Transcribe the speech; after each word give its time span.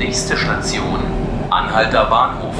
Nächste 0.00 0.34
Station, 0.34 0.98
Anhalter 1.50 2.06
Bahnhof. 2.06 2.54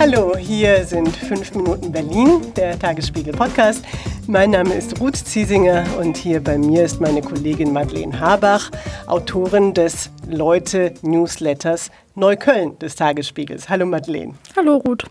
Hallo, 0.00 0.36
hier 0.36 0.84
sind 0.84 1.16
5 1.16 1.54
Minuten 1.54 1.92
Berlin, 1.92 2.52
der 2.56 2.76
Tagesspiegel 2.76 3.32
Podcast. 3.32 3.84
Mein 4.26 4.50
Name 4.50 4.74
ist 4.74 5.00
Ruth 5.00 5.14
Ziesinger 5.14 5.84
und 6.00 6.16
hier 6.16 6.42
bei 6.42 6.58
mir 6.58 6.82
ist 6.82 7.00
meine 7.00 7.22
Kollegin 7.22 7.72
Madeleine 7.72 8.18
Habach, 8.18 8.68
Autorin 9.06 9.72
des 9.72 10.10
Leute-Newsletters 10.28 11.92
Neukölln 12.16 12.76
des 12.80 12.96
Tagesspiegels. 12.96 13.68
Hallo 13.68 13.86
Madeleine. 13.86 14.34
Hallo 14.56 14.78
Ruth. 14.78 15.04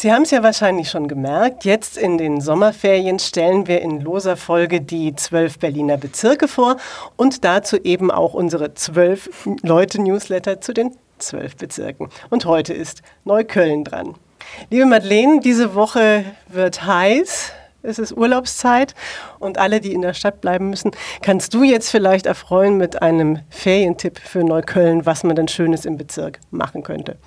Sie 0.00 0.10
haben 0.10 0.22
es 0.22 0.30
ja 0.30 0.42
wahrscheinlich 0.42 0.88
schon 0.88 1.08
gemerkt, 1.08 1.66
jetzt 1.66 1.98
in 1.98 2.16
den 2.16 2.40
Sommerferien 2.40 3.18
stellen 3.18 3.66
wir 3.66 3.82
in 3.82 4.00
loser 4.00 4.38
Folge 4.38 4.80
die 4.80 5.14
zwölf 5.14 5.58
Berliner 5.58 5.98
Bezirke 5.98 6.48
vor 6.48 6.78
und 7.16 7.44
dazu 7.44 7.76
eben 7.76 8.10
auch 8.10 8.32
unsere 8.32 8.72
zwölf 8.72 9.46
Leute-Newsletter 9.60 10.62
zu 10.62 10.72
den 10.72 10.96
zwölf 11.18 11.54
Bezirken. 11.54 12.08
Und 12.30 12.46
heute 12.46 12.72
ist 12.72 13.02
Neukölln 13.26 13.84
dran. 13.84 14.14
Liebe 14.70 14.86
Madeleine, 14.86 15.40
diese 15.40 15.74
Woche 15.74 16.24
wird 16.48 16.86
heiß. 16.86 17.52
Es 17.82 17.98
ist 17.98 18.16
Urlaubszeit 18.16 18.94
und 19.38 19.58
alle, 19.58 19.82
die 19.82 19.92
in 19.92 20.00
der 20.00 20.14
Stadt 20.14 20.40
bleiben 20.40 20.70
müssen, 20.70 20.92
kannst 21.20 21.52
du 21.52 21.62
jetzt 21.62 21.90
vielleicht 21.90 22.24
erfreuen 22.24 22.78
mit 22.78 23.02
einem 23.02 23.40
Ferientipp 23.50 24.18
für 24.18 24.44
Neukölln, 24.44 25.04
was 25.04 25.24
man 25.24 25.36
denn 25.36 25.48
Schönes 25.48 25.84
im 25.84 25.98
Bezirk 25.98 26.40
machen 26.50 26.82
könnte. 26.82 27.18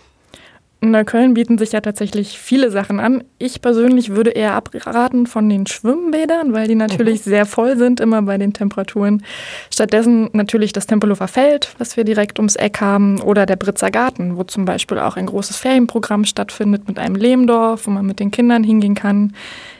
In 0.84 0.92
Neukölln 0.92 1.34
bieten 1.34 1.58
sich 1.58 1.72
ja 1.72 1.80
tatsächlich 1.80 2.38
viele 2.38 2.70
Sachen 2.70 3.00
an. 3.00 3.24
Ich 3.40 3.62
persönlich 3.62 4.10
würde 4.10 4.32
eher 4.32 4.54
abraten 4.54 5.28
von 5.28 5.48
den 5.48 5.66
Schwimmbädern, 5.66 6.52
weil 6.52 6.68
die 6.68 6.76
natürlich 6.76 7.26
mhm. 7.26 7.30
sehr 7.30 7.46
voll 7.46 7.78
sind, 7.78 8.02
immer 8.02 8.22
bei 8.24 8.38
den 8.38 8.52
Temperaturen. 8.52 9.24
Stattdessen 9.72 10.30
natürlich 10.34 10.74
das 10.74 10.86
Tempelhofer 10.86 11.30
Feld, 11.30 11.74
was 11.78 11.96
wir 11.96 12.04
direkt 12.04 12.38
ums 12.38 12.58
Eck 12.58 12.82
haben, 12.82 13.22
oder 13.22 13.46
der 13.46 13.56
Britzer 13.56 13.92
Garten, 13.92 14.36
wo 14.36 14.44
zum 14.44 14.66
Beispiel 14.66 15.00
auch 15.00 15.16
ein 15.16 15.28
großes 15.28 15.56
Ferienprogramm 15.56 16.26
stattfindet 16.26 16.86
mit 16.86 17.00
einem 17.00 17.16
Lehmdorf, 17.16 17.88
wo 17.88 17.92
man 17.92 18.06
mit 18.06 18.20
den 18.20 18.32
Kindern 18.32 18.66
hingehen 18.66 18.94
kann, 18.94 19.32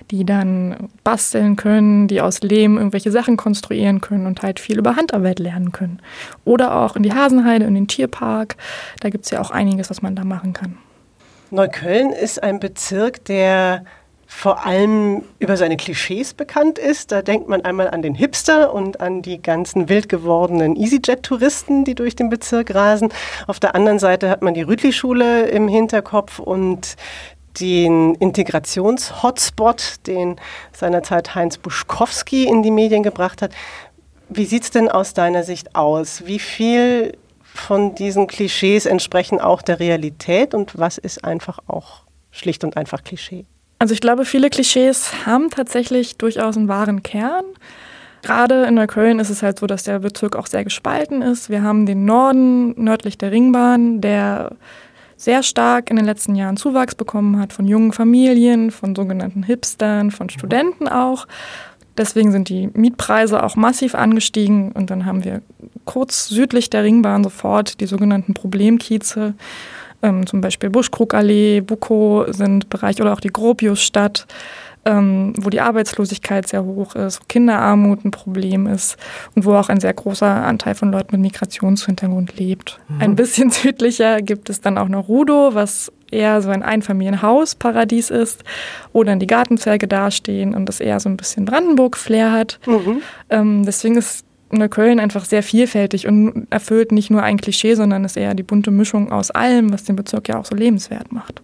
die 0.10 0.24
dann 0.24 0.88
basteln 1.04 1.58
können, 1.58 2.08
die 2.08 2.22
aus 2.22 2.40
Lehm 2.44 2.78
irgendwelche 2.78 3.12
Sachen 3.12 3.36
konstruieren 3.36 4.00
können 4.00 4.26
und 4.26 4.42
halt 4.42 4.58
viel 4.62 4.78
über 4.78 4.96
Handarbeit 4.96 5.40
lernen 5.40 5.74
können. 5.74 6.00
Oder 6.46 6.78
auch 6.78 6.96
in 6.96 7.04
die 7.04 7.12
Hasenheide, 7.12 7.66
in 7.66 7.76
den 7.76 7.90
Tierpark. 7.90 8.56
Da 9.02 9.10
gibt 9.10 9.26
es 9.26 9.32
ja 9.32 9.42
auch 9.42 9.52
einiges, 9.52 9.90
was 9.90 10.02
man 10.02 10.16
da 10.16 10.24
machen 10.24 10.54
kann. 10.54 10.78
Neukölln 11.54 12.10
ist 12.10 12.42
ein 12.42 12.60
Bezirk, 12.60 13.26
der 13.26 13.86
vor 14.26 14.66
allem 14.66 15.24
über 15.38 15.56
seine 15.56 15.78
Klischees 15.78 16.34
bekannt 16.34 16.80
ist. 16.80 17.12
Da 17.12 17.22
denkt 17.22 17.48
man 17.48 17.62
einmal 17.62 17.92
an 17.92 18.02
den 18.02 18.16
Hipster 18.16 18.74
und 18.74 19.00
an 19.00 19.22
die 19.22 19.40
ganzen 19.40 19.88
wild 19.88 20.10
gewordenen 20.10 20.76
EasyJet-Touristen, 20.76 21.86
die 21.86 21.94
durch 21.94 22.16
den 22.16 22.30
Bezirk 22.30 22.74
rasen. 22.74 23.14
Auf 23.46 23.60
der 23.60 23.76
anderen 23.76 24.00
Seite 24.00 24.32
hat 24.32 24.42
man 24.42 24.56
die 24.56 24.64
Rütli-Schule 24.64 25.44
im 25.44 25.68
Hinterkopf 25.68 26.40
und 26.40 26.96
den 27.60 28.16
Integrations-Hotspot, 28.16 30.08
den 30.08 30.38
seinerzeit 30.76 31.36
Heinz 31.36 31.60
Buschkowski 31.60 32.46
in 32.46 32.64
die 32.64 32.72
Medien 32.72 33.04
gebracht 33.04 33.44
hat. 33.44 33.52
Wie 34.28 34.46
sieht 34.46 34.64
es 34.64 34.72
denn 34.72 34.90
aus 34.90 35.14
deiner 35.14 35.44
Sicht 35.44 35.76
aus? 35.76 36.26
Wie 36.26 36.40
viel 36.40 37.16
von 37.54 37.96
diesen 37.96 38.28
Klischees 38.28 38.86
entsprechen 38.86 39.40
auch 39.40 39.62
der 39.62 39.80
Realität 39.80 40.54
und 40.54 40.78
was 40.78 40.98
ist 40.98 41.24
einfach 41.24 41.60
auch 41.68 42.02
schlicht 42.32 42.64
und 42.64 42.78
einfach 42.78 43.04
Klischee? 43.04 43.46
Also 43.80 43.94
ich 43.94 44.02
glaube, 44.02 44.26
viele 44.26 44.50
Klischees 44.50 45.26
haben 45.26 45.50
tatsächlich 45.50 46.18
durchaus 46.18 46.58
einen 46.58 46.68
wahren 46.68 47.04
Kern. 47.04 47.46
Gerade 48.22 48.64
in 48.64 48.76
Neukölln 48.76 49.20
ist 49.20 49.30
es 49.30 49.44
halt 49.44 49.60
so, 49.60 49.68
dass 49.68 49.84
der 49.84 50.00
Bezirk 50.00 50.36
auch 50.36 50.48
sehr 50.48 50.64
gespalten 50.64 51.22
ist. 51.22 51.50
Wir 51.50 51.62
haben 51.62 51.86
den 51.86 52.06
Norden 52.06 52.82
nördlich 52.82 53.18
der 53.18 53.32
Ringbahn, 53.32 54.00
der 54.00 54.56
sehr 55.18 55.44
stark 55.44 55.90
in 55.90 55.98
den 55.98 56.06
letzten 56.06 56.36
Jahren 56.36 56.58
Zuwachs 56.58 56.96
bekommen 56.96 57.40
hat 57.40 57.54
von 57.54 57.68
jungen 57.68 57.92
Familien, 57.92 58.72
von 58.72 58.96
sogenannten 58.96 59.44
Hipstern, 59.44 60.12
von 60.12 60.30
Studenten 60.30 60.88
auch. 60.88 61.28
Deswegen 61.98 62.32
sind 62.32 62.50
die 62.50 62.68
Mietpreise 62.74 63.44
auch 63.44 63.56
massiv 63.56 63.96
angestiegen 63.96 64.72
und 64.72 64.90
dann 64.90 65.06
haben 65.06 65.24
wir 65.24 65.42
kurz 65.86 66.28
südlich 66.28 66.70
der 66.70 66.84
Ringbahn 66.84 67.24
sofort 67.24 67.80
die 67.82 67.86
sogenannten 67.86 68.34
Problemkieze, 68.34 69.36
ähm, 70.02 70.26
zum 70.28 70.42
Beispiel 70.42 70.70
Buschkrugallee, 70.70 71.62
Bukow 71.62 72.28
sind 72.34 72.70
Bereich 72.70 73.02
oder 73.02 73.14
auch 73.14 73.20
die 73.20 73.32
Gropiusstadt, 73.32 74.28
ähm, 74.86 75.34
wo 75.38 75.50
die 75.50 75.62
Arbeitslosigkeit 75.62 76.48
sehr 76.48 76.66
hoch 76.66 76.96
ist, 76.96 77.22
wo 77.22 77.26
Kinderarmut 77.28 78.04
ein 78.04 78.12
Problem 78.12 78.68
ist 78.68 78.98
und 79.36 79.46
wo 79.46 79.54
auch 79.54 79.70
ein 79.70 79.80
sehr 79.80 79.94
großer 79.94 80.28
Anteil 80.28 80.76
von 80.76 80.92
Leuten 80.92 81.16
mit 81.16 81.22
Migrationshintergrund 81.22 82.38
lebt. 82.38 82.80
Mhm. 82.90 83.02
Ein 83.02 83.16
bisschen 83.16 83.50
südlicher 83.52 84.22
gibt 84.22 84.50
es 84.50 84.62
dann 84.62 84.78
auch 84.78 84.90
noch 84.90 85.08
Rudo, 85.08 85.54
was 85.54 85.92
eher 86.14 86.42
so 86.42 86.50
ein 86.50 86.64
Einfamilienhausparadies 86.64 88.10
ist, 88.10 88.44
wo 88.94 89.04
dann 89.04 89.20
die 89.20 89.28
Gartenzwerge 89.28 89.88
dastehen 89.88 90.56
und 90.56 90.68
das 90.68 90.80
eher 90.80 91.00
so 91.00 91.10
ein 91.10 91.18
bisschen 91.18 91.46
Brandenburg-Flair 91.46 92.32
hat. 92.32 92.60
Mhm. 92.66 93.02
Ähm, 93.30 93.66
deswegen 93.66 93.98
ist 93.98 94.26
Neukölln 94.52 95.00
einfach 95.00 95.26
sehr 95.26 95.44
vielfältig 95.44 96.08
und 96.08 96.48
erfüllt 96.50 96.92
nicht 96.92 97.10
nur 97.10 97.24
ein 97.24 97.38
Klischee, 97.38 97.76
sondern 97.76 98.06
ist 98.06 98.18
eher 98.18 98.36
die 98.36 98.44
bunte 98.44 98.72
Mischung 98.72 99.12
aus 99.12 99.32
allem, 99.32 99.74
was 99.74 99.84
den 99.84 99.96
Bezirk 99.96 100.30
ja 100.30 100.40
auch 100.40 100.46
so 100.46 100.56
lebenswert 100.56 101.12
macht. 101.12 101.42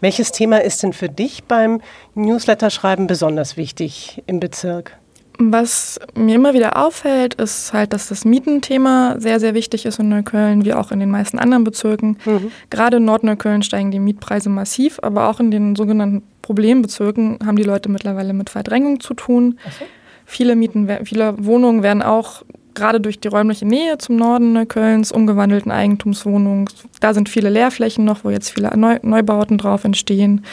Welches 0.00 0.32
Thema 0.32 0.62
ist 0.62 0.82
denn 0.82 0.92
für 0.92 1.08
dich 1.08 1.44
beim 1.44 1.80
Newsletter-Schreiben 2.14 3.06
besonders 3.06 3.56
wichtig 3.56 4.22
im 4.26 4.40
Bezirk? 4.40 4.96
Was 5.50 5.98
mir 6.14 6.36
immer 6.36 6.54
wieder 6.54 6.76
auffällt, 6.76 7.34
ist 7.34 7.72
halt, 7.72 7.92
dass 7.92 8.08
das 8.08 8.24
Mietenthema 8.24 9.16
sehr, 9.18 9.40
sehr 9.40 9.54
wichtig 9.54 9.86
ist 9.86 9.98
in 9.98 10.08
Neukölln, 10.08 10.64
wie 10.64 10.74
auch 10.74 10.92
in 10.92 11.00
den 11.00 11.10
meisten 11.10 11.38
anderen 11.38 11.64
Bezirken. 11.64 12.18
Mhm. 12.24 12.52
Gerade 12.70 12.98
in 12.98 13.04
Nordneukölln 13.04 13.62
steigen 13.62 13.90
die 13.90 13.98
Mietpreise 13.98 14.50
massiv, 14.50 14.98
aber 15.02 15.28
auch 15.28 15.40
in 15.40 15.50
den 15.50 15.74
sogenannten 15.74 16.22
Problembezirken 16.42 17.38
haben 17.44 17.56
die 17.56 17.62
Leute 17.62 17.88
mittlerweile 17.88 18.32
mit 18.32 18.50
Verdrängung 18.50 19.00
zu 19.00 19.14
tun. 19.14 19.58
So. 19.64 19.84
Viele 20.24 20.54
Mieten, 20.54 20.88
viele 21.04 21.34
Wohnungen 21.44 21.82
werden 21.82 22.02
auch 22.02 22.42
gerade 22.74 23.00
durch 23.00 23.20
die 23.20 23.28
räumliche 23.28 23.66
Nähe 23.66 23.98
zum 23.98 24.16
Norden 24.16 24.52
Neuköllns 24.52 25.12
umgewandelten 25.12 25.70
Eigentumswohnungen. 25.70 26.68
Da 27.00 27.14
sind 27.14 27.28
viele 27.28 27.50
Leerflächen 27.50 28.04
noch, 28.04 28.24
wo 28.24 28.30
jetzt 28.30 28.50
viele 28.50 28.70
Neubauten 28.76 29.58
drauf 29.58 29.84
entstehen, 29.84 30.44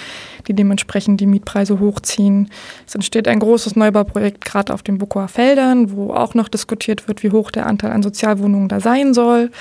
die 0.47 0.53
dementsprechend 0.53 1.21
die 1.21 1.25
Mietpreise 1.25 1.79
hochziehen. 1.79 2.49
Es 2.87 2.95
entsteht 2.95 3.27
ein 3.27 3.39
großes 3.39 3.75
Neubauprojekt 3.75 4.43
gerade 4.43 4.73
auf 4.73 4.83
den 4.83 4.97
Bukower 4.97 5.27
Feldern, 5.27 5.91
wo 5.91 6.13
auch 6.13 6.33
noch 6.33 6.49
diskutiert 6.49 7.07
wird, 7.07 7.23
wie 7.23 7.31
hoch 7.31 7.51
der 7.51 7.65
Anteil 7.65 7.91
an 7.91 8.03
Sozialwohnungen 8.03 8.69
da 8.69 8.79
sein 8.79 9.13
soll. 9.13 9.51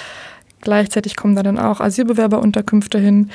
Gleichzeitig 0.61 1.17
kommen 1.17 1.37
da 1.37 1.43
dann 1.43 1.59
auch 1.59 1.81
Asylbewerberunterkünfte 1.81 2.99
hin, 2.99 3.31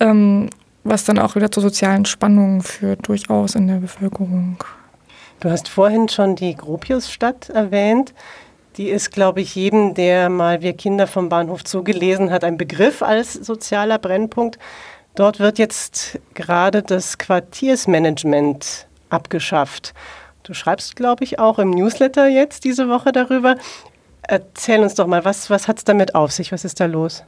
ähm, 0.00 0.48
was 0.84 1.04
dann 1.04 1.18
auch 1.18 1.36
wieder 1.36 1.50
zu 1.50 1.60
sozialen 1.60 2.06
Spannungen 2.06 2.62
führt, 2.62 3.06
durchaus 3.06 3.54
in 3.54 3.68
der 3.68 3.76
Bevölkerung. 3.76 4.64
Du 5.40 5.50
hast 5.50 5.68
vorhin 5.68 6.08
schon 6.08 6.36
die 6.36 6.54
Gropiusstadt 6.54 7.50
erwähnt. 7.50 8.14
Die 8.76 8.88
ist, 8.88 9.12
glaube 9.12 9.42
ich, 9.42 9.54
jedem, 9.54 9.94
der 9.94 10.30
mal 10.30 10.62
Wir 10.62 10.72
Kinder 10.72 11.06
vom 11.06 11.28
Bahnhof 11.28 11.60
Zoo 11.66 11.82
gelesen 11.82 12.30
hat, 12.30 12.42
ein 12.42 12.56
Begriff 12.56 13.02
als 13.02 13.34
sozialer 13.34 13.98
Brennpunkt. 13.98 14.58
Dort 15.14 15.40
wird 15.40 15.58
jetzt 15.58 16.18
gerade 16.32 16.82
das 16.82 17.18
Quartiersmanagement 17.18 18.86
abgeschafft. 19.10 19.92
Du 20.42 20.54
schreibst, 20.54 20.96
glaube 20.96 21.22
ich, 21.22 21.38
auch 21.38 21.58
im 21.58 21.70
Newsletter 21.70 22.28
jetzt 22.28 22.64
diese 22.64 22.88
Woche 22.88 23.12
darüber. 23.12 23.56
Erzähl 24.22 24.80
uns 24.80 24.94
doch 24.94 25.06
mal, 25.06 25.24
was, 25.24 25.50
was 25.50 25.68
hat 25.68 25.78
es 25.78 25.84
damit 25.84 26.14
auf 26.14 26.32
sich? 26.32 26.50
Was 26.50 26.64
ist 26.64 26.80
da 26.80 26.86
los? 26.86 27.22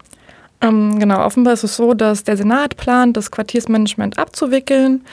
Ähm, 0.63 0.99
genau, 0.99 1.25
offenbar 1.25 1.53
ist 1.53 1.65
es 1.65 1.77
so, 1.77 1.93
dass 1.93 2.25
der 2.25 2.39
Senat 2.39 2.77
plant, 2.79 3.17
das 3.17 3.31
Quartiersmanagement 3.31 4.19
abzuwickeln. 4.19 5.05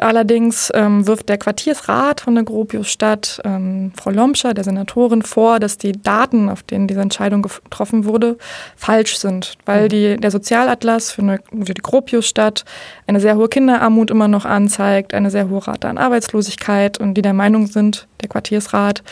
Allerdings 0.00 0.70
ähm, 0.74 1.06
wirft 1.06 1.28
der 1.28 1.38
Quartiersrat 1.38 2.20
von 2.20 2.34
der 2.34 2.42
Gropiusstadt 2.42 3.40
ähm, 3.44 3.92
Frau 3.96 4.10
Lomscher, 4.10 4.52
der 4.52 4.64
Senatorin, 4.64 5.22
vor, 5.22 5.60
dass 5.60 5.78
die 5.78 5.92
Daten, 5.92 6.48
auf 6.48 6.64
denen 6.64 6.88
diese 6.88 7.00
Entscheidung 7.00 7.42
getroffen 7.42 8.04
wurde, 8.04 8.36
falsch 8.76 9.16
sind, 9.16 9.54
weil 9.64 9.84
mhm. 9.84 9.88
die, 9.88 10.16
der 10.16 10.32
Sozialatlas 10.32 11.12
für, 11.12 11.22
eine, 11.22 11.40
für 11.64 11.74
die 11.74 11.82
Gropiusstadt 11.82 12.64
eine 13.06 13.20
sehr 13.20 13.36
hohe 13.36 13.48
Kinderarmut 13.48 14.10
immer 14.10 14.26
noch 14.26 14.44
anzeigt, 14.44 15.14
eine 15.14 15.30
sehr 15.30 15.48
hohe 15.48 15.64
Rate 15.64 15.88
an 15.88 15.98
Arbeitslosigkeit 15.98 16.98
und 16.98 17.14
die 17.14 17.22
der 17.22 17.34
Meinung 17.34 17.66
sind, 17.66 18.08
der 18.22 18.28
Quartiersrat, 18.28 19.04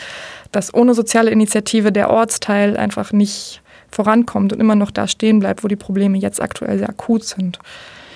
dass 0.51 0.73
ohne 0.73 0.93
soziale 0.93 1.31
Initiative 1.31 1.93
der 1.93 2.09
Ortsteil 2.09 2.75
einfach 2.75 3.13
nicht 3.13 3.61
vorankommt 3.89 4.51
und 4.51 4.59
immer 4.59 4.75
noch 4.75 4.91
da 4.91 5.07
stehen 5.07 5.39
bleibt, 5.39 5.63
wo 5.63 5.69
die 5.69 5.77
Probleme 5.77 6.17
jetzt 6.17 6.41
aktuell 6.41 6.77
sehr 6.79 6.89
akut 6.89 7.23
sind. 7.23 7.59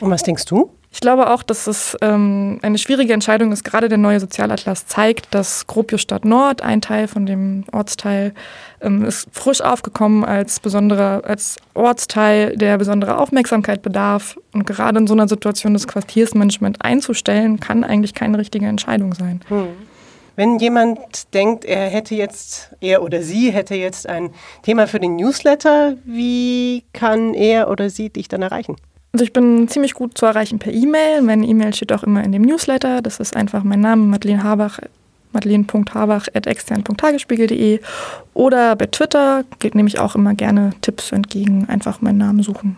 Und 0.02 0.12
was 0.12 0.24
denkst 0.24 0.46
du? 0.46 0.72
Ich 0.92 1.02
glaube 1.02 1.30
auch, 1.30 1.44
dass 1.44 1.68
es 1.68 1.96
ähm, 2.02 2.60
eine 2.64 2.80
schwierige 2.80 3.14
Entscheidung 3.14 3.52
ist. 3.52 3.64
Gerade 3.64 3.90
der 3.90 4.00
neue 4.00 4.20
Sozialatlas 4.20 4.88
zeigt, 4.88 5.34
dass 5.34 5.68
Gropiusstadt 5.68 6.26
Nord, 6.26 6.62
ein 6.62 6.82
Teil 6.82 7.08
von 7.08 7.28
dem 7.28 7.64
Ortsteil, 7.72 8.34
ähm, 8.82 9.06
ist 9.06 9.28
frisch 9.32 9.62
aufgekommen 9.62 10.26
als 10.26 10.60
besonderer, 10.60 11.22
als 11.26 11.58
Ortsteil, 11.76 12.58
der 12.58 12.78
besonderer 12.80 13.20
Aufmerksamkeit 13.20 13.84
bedarf. 13.84 14.40
Und 14.52 14.66
gerade 14.66 14.98
in 14.98 15.06
so 15.06 15.14
einer 15.14 15.28
Situation 15.28 15.74
das 15.74 15.88
Quartiersmanagement 15.88 16.84
einzustellen, 16.84 17.60
kann 17.60 17.84
eigentlich 17.84 18.16
keine 18.16 18.40
richtige 18.40 18.66
Entscheidung 18.66 19.14
sein. 19.14 19.42
Hm. 19.48 19.68
Wenn 20.36 20.58
jemand 20.58 21.34
denkt, 21.34 21.66
er 21.66 21.90
hätte 21.90 22.16
jetzt, 22.16 22.72
er 22.80 23.04
oder 23.04 23.22
sie 23.22 23.52
hätte 23.52 23.76
jetzt 23.76 24.08
ein 24.08 24.32
Thema 24.64 24.88
für 24.88 25.00
den 25.00 25.18
Newsletter, 25.18 25.98
wie 26.06 26.84
kann 26.94 27.34
er 27.34 27.70
oder 27.70 27.90
sie 27.90 28.10
dich 28.10 28.28
dann 28.28 28.42
erreichen? 28.42 28.78
Also 29.12 29.24
ich 29.24 29.34
bin 29.34 29.68
ziemlich 29.68 29.96
gut 29.96 30.16
zu 30.18 30.26
erreichen 30.26 30.60
per 30.60 30.72
E-Mail. 30.72 31.22
Meine 31.22 31.46
E-Mail 31.46 31.74
steht 31.74 31.92
auch 31.92 32.04
immer 32.04 32.24
in 32.24 32.32
dem 32.32 32.44
Newsletter. 32.44 33.02
Das 33.02 33.20
ist 33.20 33.36
einfach 33.36 33.64
mein 33.64 33.82
Name, 33.82 34.04
Madeleine 34.04 34.44
Habach, 34.44 34.80
madeleine.habach.extern.tagesspiegel.de 35.32 37.80
oder 38.34 38.76
bei 38.76 38.86
Twitter 38.86 39.44
geht 39.60 39.76
nämlich 39.76 40.00
auch 40.00 40.16
immer 40.16 40.36
gerne 40.36 40.72
Tipps 40.82 41.12
entgegen. 41.12 41.66
Einfach 41.68 42.02
meinen 42.02 42.20
Namen 42.20 42.44
suchen. 42.44 42.78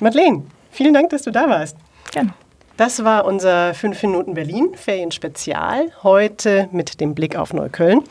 Madeleine, 0.00 0.42
vielen 0.72 0.94
Dank, 0.94 1.10
dass 1.10 1.22
du 1.22 1.30
da 1.30 1.48
warst. 1.48 1.76
Gerne. 2.10 2.34
Das 2.76 3.04
war 3.04 3.24
unser 3.24 3.72
5 3.72 4.02
Minuten 4.02 4.34
Berlin 4.34 4.70
Ferienspezial. 4.74 5.92
Heute 6.02 6.68
mit 6.72 7.00
dem 7.00 7.14
Blick 7.14 7.36
auf 7.36 7.54
Neukölln. 7.54 8.02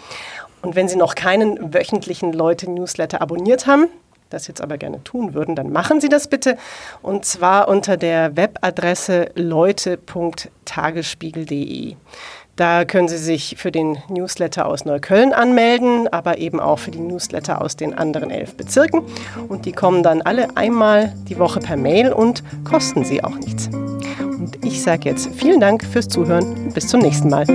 Und 0.64 0.76
wenn 0.76 0.88
Sie 0.88 0.96
noch 0.96 1.14
keinen 1.14 1.76
wöchentlichen 1.76 2.34
Leute-Newsletter 2.34 3.22
abonniert 3.22 3.68
haben, 3.68 3.86
das 4.30 4.48
jetzt 4.48 4.62
aber 4.62 4.78
gerne 4.78 5.04
tun 5.04 5.34
würden, 5.34 5.56
dann 5.56 5.72
machen 5.72 6.00
Sie 6.02 6.10
das 6.10 6.28
bitte. 6.28 6.58
Und 7.02 7.26
zwar 7.26 7.68
unter 7.68 7.98
der 7.98 8.36
Webadresse 8.36 9.32
leute.tagesspiegel.de. 9.36 11.96
Da 12.56 12.86
können 12.86 13.10
Sie 13.10 13.18
sich 13.18 13.56
für 13.58 13.72
den 13.72 13.98
Newsletter 14.08 14.66
aus 14.66 14.86
Neukölln 14.86 15.34
anmelden, 15.34 16.08
aber 16.08 16.38
eben 16.38 16.62
auch 16.62 16.80
für 16.80 16.92
die 16.92 17.00
Newsletter 17.00 17.62
aus 17.62 17.76
den 17.76 17.94
anderen 17.94 18.32
elf 18.32 18.56
Bezirken. 18.56 19.02
Und 19.50 19.66
die 19.66 19.74
kommen 19.74 20.04
dann 20.04 20.22
alle 20.22 20.56
einmal 20.56 21.14
die 21.28 21.38
Woche 21.38 21.60
per 21.60 21.76
Mail 21.76 22.14
und 22.14 22.44
kosten 22.64 23.04
Sie 23.04 23.24
auch 23.24 23.36
nichts. 23.36 23.68
Und 23.68 24.64
ich 24.64 24.82
sage 24.82 25.10
jetzt 25.10 25.30
vielen 25.36 25.60
Dank 25.60 25.84
fürs 25.84 26.08
Zuhören. 26.08 26.72
Bis 26.74 26.88
zum 26.88 27.02
nächsten 27.02 27.30
Mal. 27.30 27.46